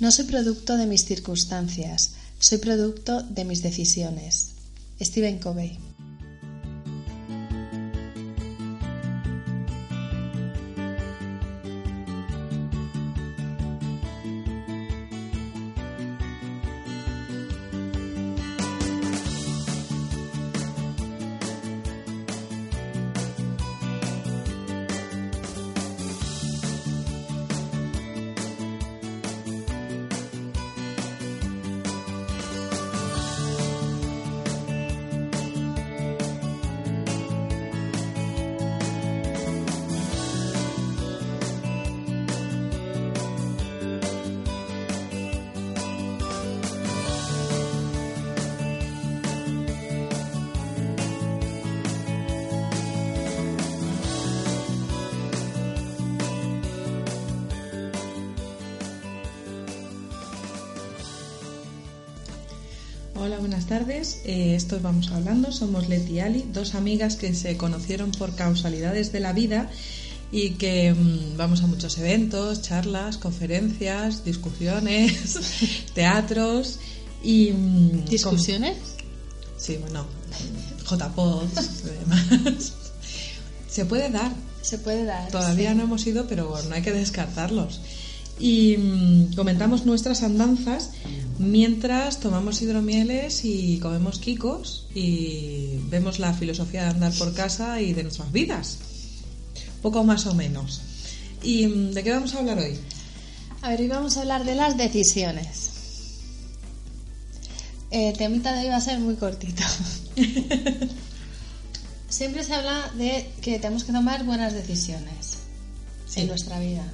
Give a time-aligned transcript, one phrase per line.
[0.00, 4.52] No soy producto de mis circunstancias, soy producto de mis decisiones.
[4.98, 5.89] Stephen Covey.
[63.20, 64.20] Hola, buenas tardes.
[64.24, 65.52] Eh, esto vamos hablando.
[65.52, 69.70] Somos Leti y Ali, dos amigas que se conocieron por causalidades de la vida
[70.32, 75.38] y que mm, vamos a muchos eventos, charlas, conferencias, discusiones,
[75.94, 76.78] teatros
[77.22, 77.50] y...
[77.52, 78.76] mm, ¿Discusiones?
[78.78, 79.00] con-
[79.58, 80.06] Sí, bueno,
[80.88, 82.72] JPODs y demás.
[83.68, 84.32] Se puede dar.
[84.62, 85.28] Se puede dar.
[85.30, 85.76] Todavía sí.
[85.76, 87.80] no hemos ido, pero no hay que descartarlos.
[88.40, 90.90] Y mm, comentamos nuestras andanzas
[91.38, 97.92] mientras tomamos hidromieles y comemos quicos y vemos la filosofía de andar por casa y
[97.92, 98.78] de nuestras vidas.
[99.82, 100.80] Poco más o menos.
[101.42, 102.76] ¿Y mm, de qué vamos a hablar hoy?
[103.62, 105.68] A ver, hoy vamos a hablar de las decisiones.
[107.90, 109.62] El temita de hoy va a ser muy cortito.
[112.08, 115.38] Siempre se habla de que tenemos que tomar buenas decisiones
[116.06, 116.20] Sí.
[116.22, 116.84] en nuestra vida.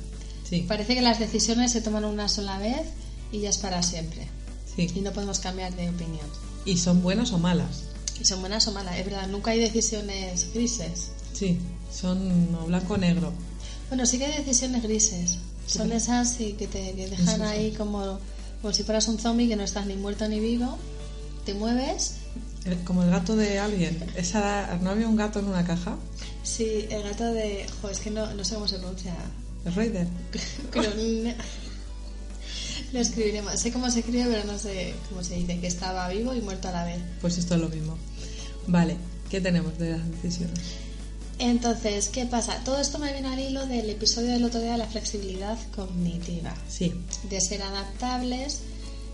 [0.49, 2.87] Sí, Parece que las decisiones se toman una sola vez
[3.33, 4.29] y ya es para siempre.
[4.77, 5.01] Y sí.
[5.01, 6.27] no podemos cambiar de opinión.
[6.65, 7.85] ¿Y son buenas o malas?
[8.21, 11.11] Y son buenas o malas, es verdad, nunca hay decisiones grises.
[11.33, 11.59] Sí,
[11.93, 13.33] son blanco o negro.
[13.89, 15.39] Bueno, sí que hay decisiones grises.
[15.67, 18.19] Son esas sí, que te que dejan Eso ahí como,
[18.63, 20.79] como si fueras un zombie que no estás ni muerto ni vivo.
[21.45, 22.17] Te mueves.
[22.85, 24.05] Como el gato de alguien.
[24.17, 25.97] Esa, ¿No había un gato en una caja?
[26.43, 27.67] Sí, el gato de...
[27.81, 29.15] Jo, es que no, no sé cómo se pronuncia.
[29.75, 30.07] Raider.
[30.73, 31.35] Pero no-
[32.93, 33.59] lo escribiremos.
[33.59, 35.59] Sé cómo se escribe, pero no sé cómo se dice.
[35.59, 36.99] Que estaba vivo y muerto a la vez.
[37.21, 37.97] Pues esto es lo mismo.
[38.69, 38.97] Vale,
[39.29, 40.59] ¿qué tenemos de las decisiones?
[41.39, 42.63] Entonces, ¿qué pasa?
[42.65, 46.55] Todo esto me viene al hilo del episodio del otro día de la flexibilidad cognitiva.
[46.69, 46.95] Sí,
[47.29, 48.61] de ser adaptables,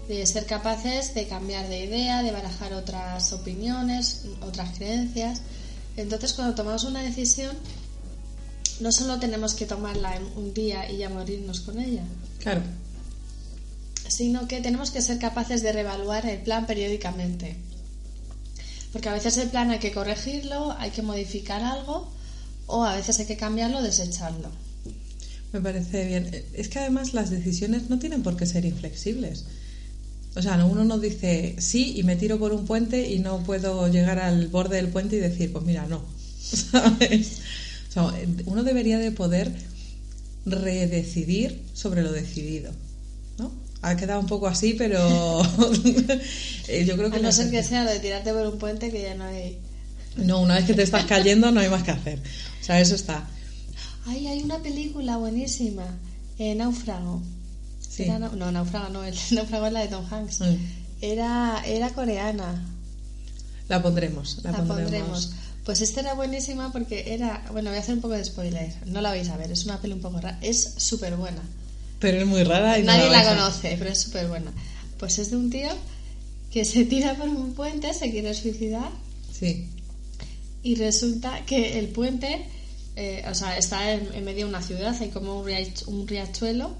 [0.06, 5.40] de ser capaces de cambiar de idea, de barajar otras opiniones, otras creencias.
[5.96, 7.56] Entonces, cuando tomamos una decisión,
[8.80, 12.02] no solo tenemos que tomarla en un día y ya morirnos con ella,
[12.40, 12.62] claro.
[14.08, 17.56] sino que tenemos que ser capaces de reevaluar el plan periódicamente.
[18.92, 22.12] Porque a veces el plan hay que corregirlo, hay que modificar algo,
[22.66, 24.50] o a veces hay que cambiarlo o desecharlo.
[25.52, 26.44] Me parece bien.
[26.54, 29.44] Es que además las decisiones no tienen por qué ser inflexibles.
[30.34, 33.86] O sea, uno no dice sí y me tiro por un puente y no puedo
[33.88, 36.02] llegar al borde del puente y decir, pues mira, no.
[36.40, 37.38] ¿Sabes?
[37.92, 38.12] O sea,
[38.46, 39.52] uno debería de poder
[40.46, 42.72] redecidir sobre lo decidido.
[43.38, 43.52] ¿No?
[43.82, 45.42] Ha quedado un poco así, pero
[46.68, 48.90] eh, yo creo que A no ser que sea lo de tirarte por un puente
[48.90, 49.58] que ya no hay...
[50.16, 52.18] No, una vez que te estás cayendo no hay más que hacer.
[52.18, 53.28] O sea, eso está.
[54.06, 55.84] Ay, hay una película buenísima,
[56.38, 57.22] eh, Náufrago.
[57.80, 58.04] Sí.
[58.04, 60.40] Era no, Náufrago no, el Náufrago es la de Tom Hanks.
[60.40, 60.56] Mm.
[61.02, 62.64] Era, era coreana,
[63.68, 64.38] La pondremos.
[64.44, 64.82] La, la, pondremos.
[64.82, 65.32] pondremos.
[65.64, 69.00] Pues esta era buenísima porque era, bueno, voy a hacer un poco de spoiler, no
[69.00, 71.42] la vais a ver, es una peli un poco rara, es súper buena.
[72.00, 74.52] Pero es muy rara y no Nadie la vais a- conoce, pero es súper buena.
[74.98, 75.68] Pues es de un tío
[76.50, 78.90] que se tira por un puente, se quiere suicidar
[79.32, 79.68] Sí.
[80.64, 82.44] y resulta que el puente,
[82.96, 86.08] eh, o sea, está en, en medio de una ciudad, hay como un, riach- un
[86.08, 86.74] riachuelo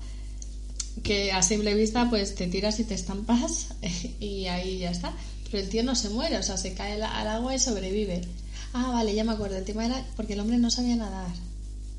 [1.05, 3.69] que a simple vista pues te tiras y te estampas
[4.21, 5.13] y ahí ya está.
[5.51, 8.23] Pero el tío no se muere, o sea, se cae al agua y sobrevive.
[8.73, 9.57] Ah, vale, ya me acuerdo.
[9.57, 11.33] El tema era porque el hombre no sabía nadar.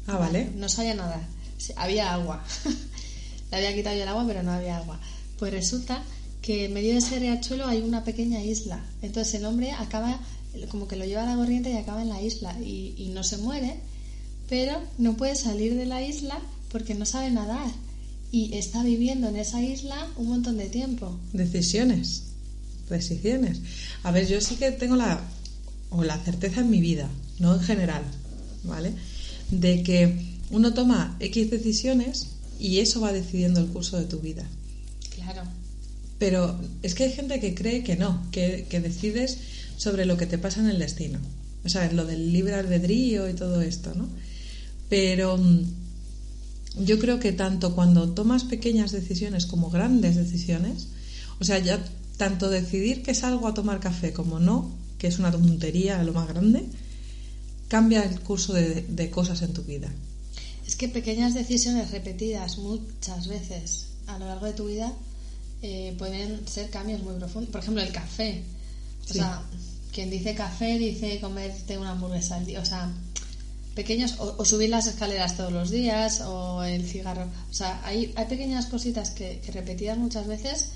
[0.07, 0.51] Ah, vale.
[0.55, 1.21] No sabía nadar.
[1.57, 2.43] Sí, había agua.
[3.51, 4.99] Le había quitado ya el agua, pero no había agua.
[5.37, 6.03] Pues resulta
[6.41, 8.83] que en medio de ese riachuelo hay una pequeña isla.
[9.01, 10.19] Entonces el hombre acaba,
[10.69, 12.57] como que lo lleva a la corriente y acaba en la isla.
[12.59, 13.79] Y, y no se muere,
[14.49, 16.39] pero no puede salir de la isla
[16.71, 17.71] porque no sabe nadar.
[18.31, 21.15] Y está viviendo en esa isla un montón de tiempo.
[21.33, 22.23] Decisiones.
[22.89, 23.59] Decisiones.
[24.01, 25.21] A ver, yo sí que tengo la,
[25.93, 27.09] o la certeza en mi vida,
[27.39, 28.03] no en general,
[28.63, 28.93] ¿vale?
[29.51, 32.27] De que uno toma X decisiones
[32.59, 34.45] y eso va decidiendo el curso de tu vida.
[35.15, 35.43] Claro.
[36.19, 39.37] Pero es que hay gente que cree que no, que, que decides
[39.77, 41.19] sobre lo que te pasa en el destino.
[41.65, 44.07] O sea, lo del libre albedrío y todo esto, ¿no?
[44.89, 50.87] Pero mm, yo creo que tanto cuando tomas pequeñas decisiones como grandes decisiones,
[51.39, 51.83] o sea, ya
[52.17, 54.71] tanto decidir que salgo a tomar café como no,
[55.03, 56.63] que es una tontería lo más grande,
[57.67, 59.89] cambia el curso de, de cosas en tu vida.
[60.65, 64.93] Es que pequeñas decisiones repetidas muchas veces a lo largo de tu vida
[65.61, 67.49] eh, pueden ser cambios muy profundos.
[67.51, 68.43] Por ejemplo, el café.
[69.03, 69.15] O Sí.
[69.15, 69.41] sea,
[69.91, 72.61] quien dice café dice comerte una hamburguesa al día.
[72.61, 72.89] O sea,
[73.75, 77.27] pequeños, o, o subir las escaleras todos los días, o el cigarro.
[77.51, 80.69] O sea, hay, hay pequeñas cositas que, que repetidas muchas veces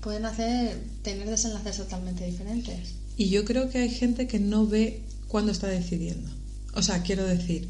[0.00, 2.94] pueden hacer tener desenlaces totalmente diferentes.
[3.18, 6.30] Y yo creo que hay gente que no ve cuándo está decidiendo.
[6.74, 7.68] O sea, quiero decir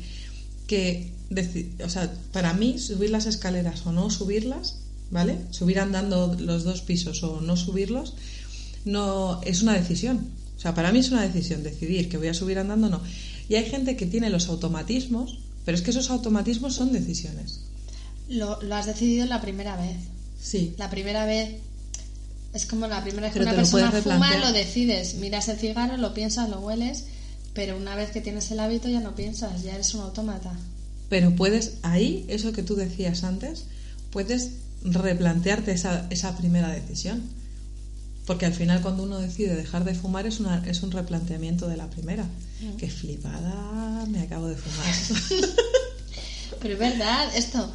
[0.66, 1.10] que,
[1.82, 4.76] o sea, para mí subir las escaleras o no subirlas,
[5.10, 5.38] ¿vale?
[5.50, 8.14] Subir andando los dos pisos o no subirlos,
[8.84, 10.28] no es una decisión.
[10.58, 13.00] O sea, para mí es una decisión decidir que voy a subir andando o no.
[13.48, 17.60] Y hay gente que tiene los automatismos, pero es que esos automatismos son decisiones.
[18.28, 19.96] Lo, lo has decidido la primera vez.
[20.38, 20.74] Sí.
[20.76, 21.56] La primera vez
[22.58, 25.48] es como la primera vez que Pero una lo persona puedes fuma, lo decides, miras
[25.48, 27.04] el cigarro, lo piensas, lo hueles,
[27.54, 30.52] pero una vez que tienes el hábito ya no piensas, ya eres un autómata.
[31.08, 33.66] Pero puedes, ahí, eso que tú decías antes,
[34.10, 34.50] puedes
[34.82, 37.22] replantearte esa, esa primera decisión.
[38.26, 41.76] Porque al final cuando uno decide dejar de fumar es, una, es un replanteamiento de
[41.76, 42.26] la primera.
[42.76, 44.94] Qué flipada, me acabo de fumar.
[46.60, 47.70] Pero es verdad, esto,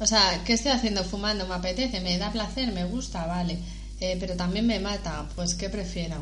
[0.00, 1.46] o sea, ¿qué estoy haciendo fumando?
[1.46, 3.58] Me apetece, me da placer, me gusta, vale,
[4.02, 6.16] Eh, pero también me mata, pues ¿qué prefiero?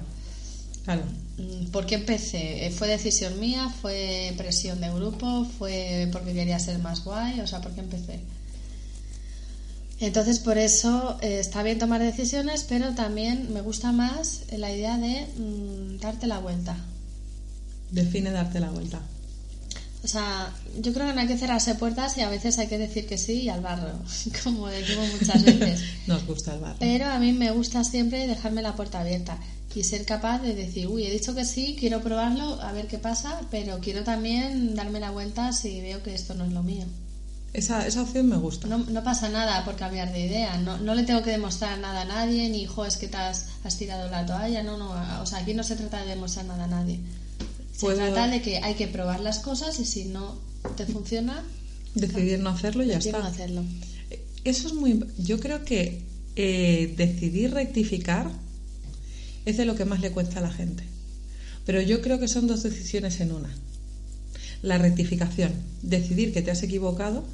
[0.84, 1.02] claro.
[1.38, 2.66] Mm, ¿Por qué empecé?
[2.66, 3.70] Eh, ¿Fue decisión mía?
[3.80, 5.46] ¿Fue presión de grupo?
[5.58, 7.40] ¿Fue porque quería ser más guay?
[7.40, 8.20] O sea, ¿por qué empecé?
[9.98, 14.98] Entonces, por eso eh, está bien tomar decisiones, pero también me gusta más la idea
[14.98, 16.76] de mm, darte la vuelta.
[17.90, 19.00] Define darte la vuelta.
[20.02, 20.50] O sea,
[20.80, 23.18] yo creo que no hay que cerrarse puertas y a veces hay que decir que
[23.18, 23.92] sí y al barro,
[24.44, 25.82] como decimos muchas veces.
[26.06, 26.76] Nos gusta el barro.
[26.80, 29.38] Pero a mí me gusta siempre dejarme la puerta abierta
[29.74, 32.98] y ser capaz de decir, uy, he dicho que sí, quiero probarlo, a ver qué
[32.98, 36.86] pasa, pero quiero también darme la vuelta si veo que esto no es lo mío.
[37.52, 38.68] Esa, esa opción me gusta.
[38.68, 42.02] No, no pasa nada por cambiar de idea, no, no le tengo que demostrar nada
[42.02, 45.26] a nadie, ni, jo, es que te has, has tirado la toalla, no, no, o
[45.26, 47.00] sea, aquí no se trata de demostrar nada a nadie.
[47.80, 50.38] Se Puedo- trata de que hay que probar las cosas y si no
[50.76, 51.42] te funciona,
[51.94, 53.18] Decidir no hacerlo y ya está.
[53.20, 53.64] no hacerlo.
[54.44, 55.04] Eso es muy.
[55.18, 56.02] Yo creo que
[56.36, 58.30] eh, decidir rectificar
[59.46, 60.84] es de lo que más le cuesta a la gente.
[61.64, 63.50] Pero yo creo que son dos decisiones en una.
[64.62, 65.52] La rectificación,
[65.82, 67.24] decidir que te has equivocado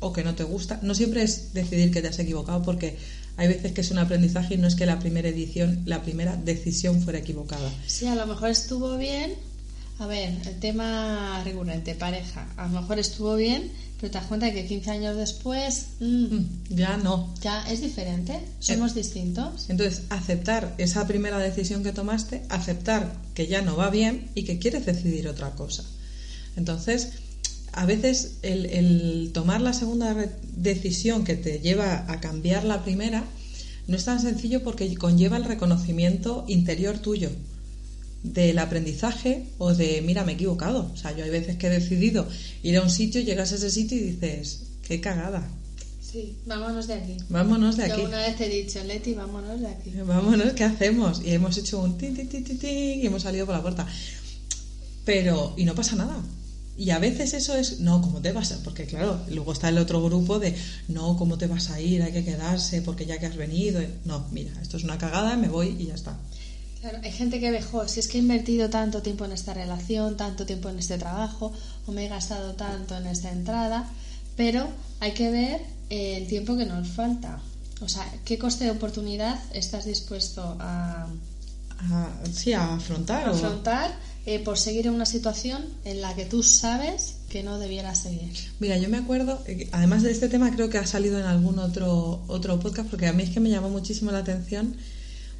[0.00, 0.78] o que no te gusta.
[0.82, 2.96] No siempre es decidir que te has equivocado porque
[3.36, 6.36] hay veces que es un aprendizaje y no es que la primera edición, la primera
[6.36, 7.70] decisión fuera equivocada.
[7.86, 9.32] Sí, a lo mejor estuvo bien.
[10.00, 12.46] A ver, el tema recurrente, pareja.
[12.56, 16.24] A lo mejor estuvo bien, pero te das cuenta de que 15 años después mm,
[16.36, 17.34] Mm, Ya no.
[17.42, 18.38] ya es diferente.
[18.60, 19.68] Somos distintos.
[19.68, 24.60] Entonces, aceptar esa primera decisión que tomaste, aceptar que ya no va bien y que
[24.60, 25.84] quieres decidir otra cosa.
[26.56, 27.08] Entonces,
[27.72, 30.14] a veces el, el tomar la segunda
[30.56, 33.24] decisión que te lleva a cambiar la primera
[33.88, 37.30] no es tan sencillo porque conlleva el reconocimiento interior tuyo
[38.22, 40.90] del aprendizaje o de, mira, me he equivocado.
[40.92, 42.26] O sea, yo hay veces que he decidido
[42.62, 45.48] ir a un sitio, llegas a ese sitio y dices, qué cagada,
[46.00, 47.16] Sí, vámonos de aquí.
[47.28, 48.02] vámonos de Yo aquí.
[48.02, 49.90] una vez te he dicho, Leti, vámonos de aquí.
[50.06, 51.20] Vámonos, ¿qué hacemos?
[51.22, 53.86] Y hemos hecho un tin, tin, tin, tin, tin, y hemos salido por la puerta.
[55.04, 56.16] Pero, y no pasa nada.
[56.78, 58.62] Y a veces eso es, no, ¿cómo te vas a?
[58.62, 60.54] Porque claro, luego está el otro grupo de,
[60.88, 62.02] no, ¿cómo te vas a ir?
[62.02, 63.82] Hay que quedarse porque ya que has venido.
[64.04, 66.16] No, mira, esto es una cagada, me voy y ya está.
[66.80, 69.52] Claro, hay gente que ve, "Jo, si es que he invertido tanto tiempo en esta
[69.52, 71.52] relación, tanto tiempo en este trabajo,
[71.86, 73.88] o me he gastado tanto en esta entrada,
[74.36, 74.68] pero
[75.00, 77.40] hay que ver eh, el tiempo que nos falta.
[77.80, 81.08] O sea, ¿qué coste de oportunidad estás dispuesto a
[81.80, 83.28] A- sí, a afrontar.
[83.28, 83.94] afrontar
[84.26, 88.32] eh, por seguir en una situación en la que tú sabes que no debieras seguir?
[88.58, 91.58] Mira, yo me acuerdo, eh, además de este tema, creo que ha salido en algún
[91.60, 94.74] otro, otro podcast, porque a mí es que me llamó muchísimo la atención,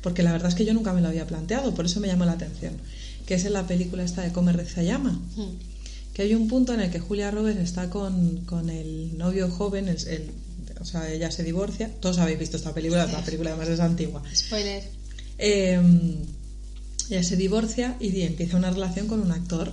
[0.02, 2.24] porque la verdad es que yo nunca me lo había planteado, por eso me llamó
[2.24, 2.74] la atención,
[3.26, 5.50] que es en la película esta de Come, Reza, Llama, Hmm.
[6.14, 9.88] que hay un punto en el que Julia Roberts está con, con el novio joven,
[9.88, 10.30] el, el-
[10.80, 14.22] o sea, ella se divorcia, todos habéis visto esta película, la película además es antigua,
[14.34, 14.84] Spoiler.
[15.38, 15.80] eh,
[17.10, 19.72] ella se divorcia y empieza una relación con un actor.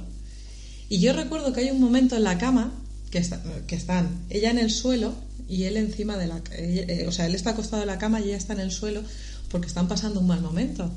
[0.89, 2.72] Y yo recuerdo que hay un momento en la cama
[3.12, 5.13] que, está- que están ella en el suelo
[5.50, 6.41] y él encima de la...
[6.53, 9.01] eh, o sea, él está acostado en la cama y ella está en el suelo
[9.49, 10.91] porque están pasando un mal momento.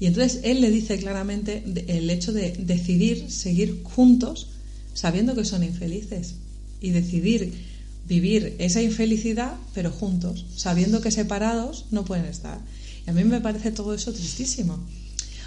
[0.00, 4.48] Y entonces él le dice claramente el hecho de decidir seguir juntos
[4.94, 6.34] sabiendo que son infelices
[6.80, 7.52] y decidir
[8.06, 12.58] vivir esa infelicidad pero juntos, sabiendo que separados no pueden estar.
[13.06, 14.74] Y a mí me parece todo eso tristísimo.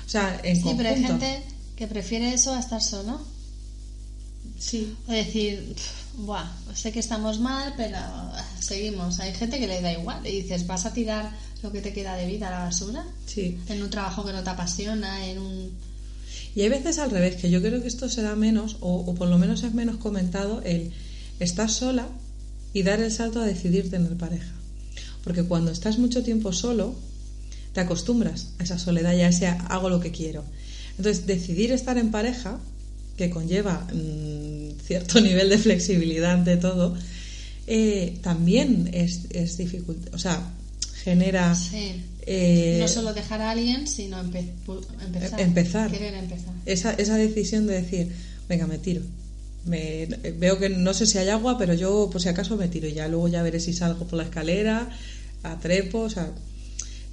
[0.06, 1.44] O sea, en Sí, pero hay gente
[1.76, 3.20] que prefiere eso a estar solo.
[4.60, 7.98] Sí, O decir, "Pff, buah, sé que estamos mal, pero
[8.60, 9.20] seguimos.
[9.20, 10.26] Hay gente que le da igual.
[10.26, 11.32] Y dices, ¿vas a tirar
[11.62, 13.06] lo que te queda de vida a la basura?
[13.26, 13.58] sí.
[13.68, 15.72] En un trabajo que no te apasiona, en un...
[16.56, 19.28] Y hay veces al revés, que yo creo que esto será menos, o, o por
[19.28, 20.94] lo menos es menos comentado, el
[21.40, 22.08] estar sola
[22.74, 24.54] y dar el salto a decidir tener pareja.
[25.24, 26.96] Porque cuando estás mucho tiempo solo,
[27.74, 30.46] te acostumbras a esa soledad y a ese hago lo que quiero.
[30.98, 32.58] Entonces, decidir estar en pareja,
[33.18, 36.96] que conlleva mm, cierto nivel de flexibilidad ante todo,
[37.68, 40.16] eh, también es, es dificultoso.
[40.16, 40.52] O sea,
[41.04, 41.56] genera.
[41.56, 42.02] Sí.
[42.26, 44.52] eh, no solo dejar a alguien, sino empe-
[45.06, 45.40] empezar.
[45.42, 45.92] Empezar.
[45.92, 46.54] Querer empezar.
[46.66, 48.12] esa, esa decisión de decir,
[48.50, 49.02] venga, me tiro.
[49.66, 50.06] Me,
[50.38, 52.94] veo que no sé si hay agua, pero yo por si acaso me tiro y
[52.94, 54.90] ya luego ya veré si salgo por la escalera,
[55.44, 55.58] a
[55.94, 56.32] o sea.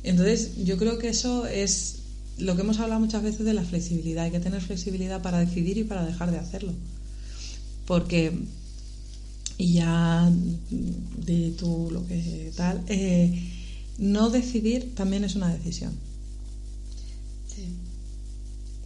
[0.05, 2.02] Entonces, yo creo que eso es
[2.43, 4.25] lo que hemos hablado muchas veces de la flexibilidad.
[4.25, 6.73] Hay que tener flexibilidad para decidir y para dejar de hacerlo.
[7.87, 8.33] Porque,
[9.59, 13.51] y ya di tú lo que tal, eh,
[13.99, 15.93] no decidir también es una decisión.
[17.55, 17.67] Sí.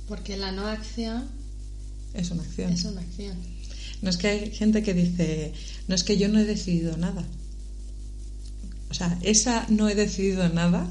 [0.09, 1.25] Porque la no acción
[2.15, 2.73] Es una acción.
[2.73, 3.37] es una acción.
[4.03, 5.53] No es que hay gente que dice,
[5.89, 7.25] no es que yo no he decidido nada.
[8.91, 10.89] O sea, esa no he decidido nada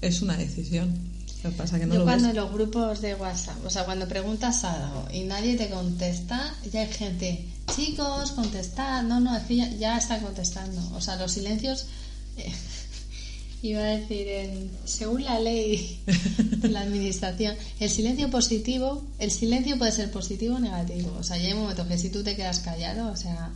[0.00, 0.94] es una decisión.
[1.42, 2.36] Lo que pasa que no Yo lo cuando ves.
[2.36, 6.82] en los grupos de WhatsApp, o sea, cuando preguntas algo y nadie te contesta, ya
[6.82, 10.80] hay gente, chicos, contestad, no, no, es que ya, ya están contestando.
[10.94, 11.86] O sea, los silencios,
[12.36, 12.52] eh,
[13.62, 16.00] iba a decir, en- según la ley
[16.62, 21.14] la administración, el silencio positivo, el silencio puede ser positivo o negativo.
[21.18, 23.50] O sea, ya hay momentos que si tú te quedas callado, o sea,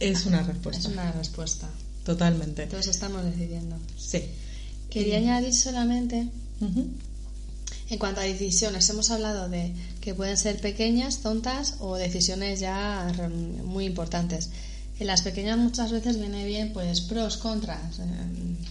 [0.00, 0.80] Es una respuesta.
[0.88, 1.68] es una respuesta.
[2.04, 2.64] Totalmente.
[2.64, 3.76] Entonces estamos decidiendo.
[3.96, 4.22] Sí.
[4.90, 6.28] Quería añadir solamente.
[7.90, 13.12] En cuanto a decisiones, hemos hablado de que pueden ser pequeñas, tontas o decisiones ya
[13.64, 14.50] muy importantes.
[14.98, 17.98] En las pequeñas muchas veces viene bien pues pros, contras.
[17.98, 18.04] Eh,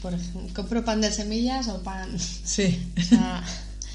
[0.01, 2.79] Por ejemplo, compro pan de semillas o pan, Sí.
[2.97, 3.43] o, sea,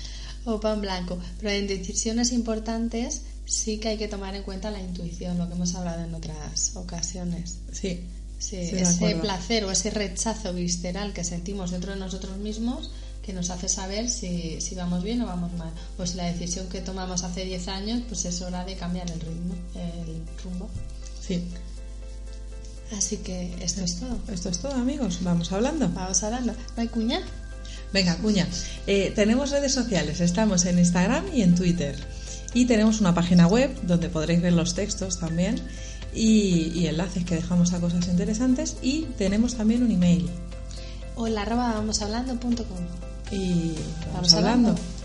[0.44, 1.18] o pan blanco.
[1.38, 5.54] Pero en decisiones importantes sí que hay que tomar en cuenta la intuición, lo que
[5.54, 7.58] hemos hablado en otras ocasiones.
[7.72, 8.00] Sí.
[8.38, 12.90] Sí, de ese placer o ese rechazo visceral que sentimos dentro de nosotros mismos
[13.26, 15.72] que nos hace saber si, si vamos bien o vamos mal.
[15.96, 19.54] Pues la decisión que tomamos hace 10 años, pues es hora de cambiar el ritmo,
[19.74, 20.70] el rumbo.
[21.20, 21.42] Sí.
[22.96, 24.16] Así que esto es todo.
[24.32, 25.18] Esto es todo, amigos.
[25.22, 25.88] Vamos hablando.
[25.88, 26.52] Vamos hablando.
[26.52, 27.20] ¿No hay cuña?
[27.92, 28.46] Venga, cuña.
[28.86, 30.20] Eh, tenemos redes sociales.
[30.20, 31.96] Estamos en Instagram y en Twitter.
[32.54, 35.60] Y tenemos una página web donde podréis ver los textos también
[36.14, 38.76] y, y enlaces que dejamos a cosas interesantes.
[38.82, 40.30] Y tenemos también un email.
[41.16, 43.15] O la arroba vamos hablando.com.
[43.30, 43.74] Y
[44.12, 44.68] vamos, hablando.
[44.70, 44.95] hablando.